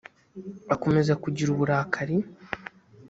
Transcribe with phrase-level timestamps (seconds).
[0.73, 2.15] akomeza kugira uburakari